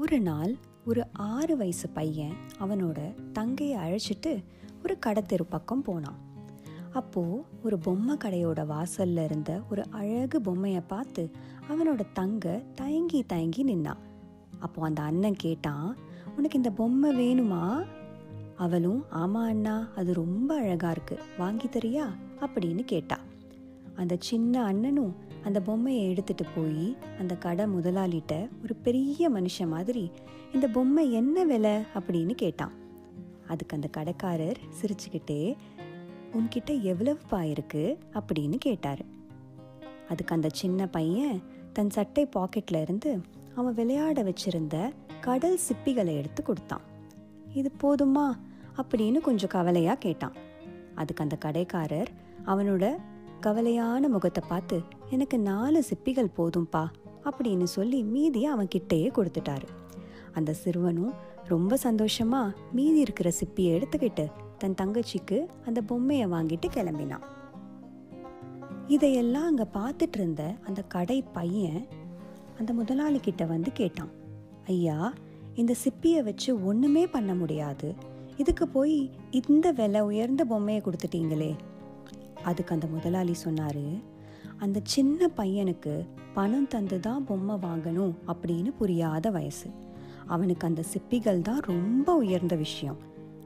[0.00, 0.56] ஒரு நாள்
[0.86, 4.44] ஒரு ஆறு வயசு பையன் அவனோட தங்கையை அழைச்சிட்டு
[4.82, 6.18] ஒரு கடத்தெரு பக்கம் போனான்.
[6.92, 11.30] அப்போ ஒரு பொம்மை கடையோட வாசல்ல இருந்த ஒரு அழகு பொம்மையை பார்த்து
[11.68, 14.02] அவனோட தங்க தயங்கி தயங்கி நின்னான்.
[14.58, 15.96] அப்போ அந்த அண்ணன் கேட்டான்
[16.36, 17.86] உனக்கு இந்த பொம்மை வேணுமா?
[18.56, 21.18] அவளும் ஆமா அண்ணா அது ரொம்ப அழகா இருக்கு.
[21.38, 22.06] வாங்கி தரியா?
[22.40, 23.18] அப்படின்னு கேட்டா
[23.96, 25.14] அந்த சின்ன அண்ணனும்
[25.44, 30.10] அந்த பொம்மையை எடுத்துட்டு போய் அந்த கடை முதலாளிட்ட ஒரு பெரிய மனுஷன் மாதிரி
[30.52, 31.70] இந்த பொம்மை என்ன விலை?
[31.70, 32.72] அப்படின்னு கேட்டான்.
[33.48, 35.56] அதுக்கு அந்த கடைக்காரர் சிரிச்சுக்கிட்டே
[36.32, 37.98] உன்கிட்ட எவ்வளவுப்பா இருக்கு?
[38.12, 39.04] அப்படின்னு கேட்டார்.
[40.08, 41.42] அதுக்கு அந்த சின்ன பையன்
[41.72, 43.20] தன் சட்டை பாக்கெட்ல இருந்து
[43.54, 46.80] அவன் விளையாட வச்சிருந்த கடல் சிப்பிகளை எடுத்து கொடுத்தான்.
[47.54, 48.30] இது போதுமா?
[48.76, 50.32] அப்படின்னு கொஞ்சம் கவலையாக கேட்டான்.
[50.94, 52.10] அதுக்கு அந்த கடைக்காரர்
[52.46, 52.96] அவனோட
[53.42, 56.88] கவலையான முகத்தை பார்த்து எனக்கு நாலு சிப்பிகள் போதும்பா
[57.24, 59.68] அப்படின்னு சொல்லி மீதியை அவன் கிட்டேயே கொடுத்துட்டாரு.
[60.32, 61.12] அந்த சிறுவனும்
[61.44, 67.24] ரொம்ப சந்தோஷமா மீதி இருக்கிற சிப்பியை எடுத்துக்கிட்டு தன் தங்கச்சிக்கு அந்த பொம்மையை வாங்கிட்டு கிளம்பினான்.
[68.86, 71.86] இதையெல்லாம் அங்கே பார்த்துட்டு இருந்த அந்த கடை பையன்
[72.58, 74.12] அந்த முதலாளி கிட்ட வந்து கேட்டான்.
[74.66, 75.12] ஐயா
[75.54, 77.94] இந்த சிப்பியை வச்சு ஒன்றுமே பண்ண முடியாது.
[78.36, 81.56] இதுக்கு போய் இந்த விலை உயர்ந்த பொம்மையை கொடுத்துட்டீங்களே.
[82.44, 84.00] அதுக்கு அந்த முதலாளி சொன்னாரு
[84.60, 85.92] அந்த சின்ன பையனுக்கு
[86.34, 89.68] பணம் தந்து தான் பொம்மை வாங்கணும் அப்படின்னு புரியாத வயசு.
[90.26, 92.98] அவனுக்கு அந்த சிப்பிகள் தான் ரொம்ப உயர்ந்த விஷயம்.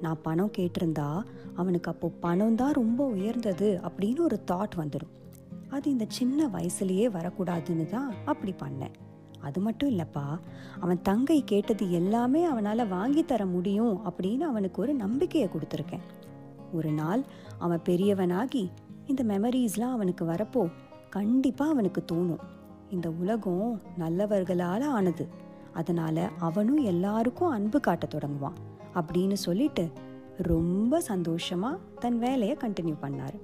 [0.00, 1.08] நான் பணம் கேட்டிருந்தா
[1.56, 5.14] அவனுக்கு அப்போ பணம் தான் ரொம்ப உயர்ந்தது அப்படின்னு ஒரு தாட் வந்துடும்
[5.68, 8.94] அது இந்த சின்ன வயசுலயே வரக்கூடாதுன்னு தான் அப்படி பண்ணேன்.
[9.40, 10.24] அது மட்டும் இல்லைப்பா
[10.80, 16.06] அவன் தங்கை கேட்டது எல்லாமே அவனால் வாங்கி தர முடியும் அப்படின்னு அவனுக்கு ஒரு நம்பிக்கையை கொடுத்துருக்கேன்.
[16.72, 17.22] ஒரு நாள்
[17.58, 18.64] அவன் பெரியவனாகி
[19.06, 20.62] இந்த மெமரிஸ்லாம் அவனுக்கு வரப்போ
[21.10, 22.42] கண்டிப்பாக அவனுக்கு தோணும்.
[22.90, 25.28] இந்த உலகம் நல்லவர்களால் ஆனது.
[25.72, 28.58] அதனால் அவனும் எல்லாருக்கும் அன்பு காட்ட தொடங்குவான்
[28.94, 29.90] அப்படின்னு சொல்லிட்டு
[30.36, 33.36] ரொம்ப சந்தோஷமாக தன் வேலையை கண்டினியூ பண்ணார்.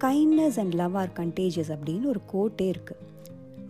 [0.00, 3.04] Kindness and love are contagious அப்படின்னு ஒரு கோட்டே இருக்குது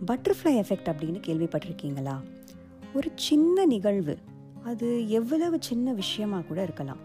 [0.05, 2.15] பட்டர்ஃப்ளை எஃபெக்ட் அப்படின்னு கேள்விப்பட்டிருக்கீங்களா?
[2.93, 4.17] ஒரு சின்ன நிகழ்வு.
[4.63, 6.97] அது எவ்வளவு சின்ன விஷயமாக கூட இருக்கலாம்.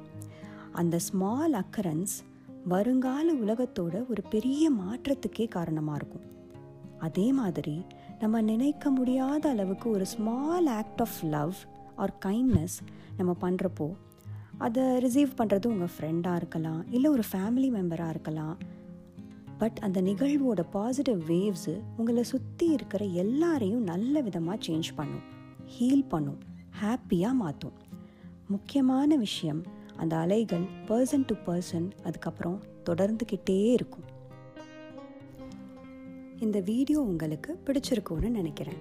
[0.73, 2.15] அந்த ஸ்மால் அக்கரன்ஸ்
[2.69, 6.27] வருங்கால உலகத்தோட ஒரு பெரிய மாற்றத்துக்கே காரணமாக இருக்கும்.
[6.99, 7.85] அதே மாதிரி
[8.19, 11.55] நம்ம நினைக்க முடியாத அளவுக்கு ஒரு small act of love
[11.97, 12.77] or kindness
[13.17, 13.97] நம்ம பண்ணுறப்போ
[14.59, 18.57] அதை ரிசீவ் பண்ணுறது உங்கள் ஃப்ரெண்டாக இருக்கலாம் இல்லை ஒரு ஃபேமிலி மெம்பராக இருக்கலாம்.
[19.59, 25.23] பட் அந்த நிகழ்வோட பாசிட்டிவ் வேவ்ஸு உங்களை சுற்றி இருக்கிற எல்லாரையும் நல்ல விதமாக சேஞ்ச் பண்ணும்
[25.79, 26.39] ஹீல் பண்ணும்
[26.83, 27.73] ஹாப்பியாக மாற்றும்
[28.49, 29.63] முக்கியமான விஷயம்
[30.03, 34.05] அந்த அலைகள் பர்சன் டு பர்சன் அதுக்கப்புறம் தொடர்ந்துக்கிட்டே இருக்கும்.
[36.41, 38.81] இந்த வீடியோ உங்களுக்கு பிடிச்சிருக்கும்னு நினைக்கிறேன்.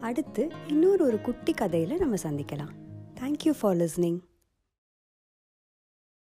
[0.00, 2.74] அடுத்து இன்னொரு ஒரு குட்டி கதையில் நம்ம சந்திக்கலாம்.
[3.20, 4.18] Thank you for listening